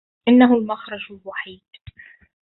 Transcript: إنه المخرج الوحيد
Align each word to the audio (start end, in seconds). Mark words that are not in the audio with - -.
إنه 0.27 0.53
المخرج 0.55 1.11
الوحيد 1.11 1.61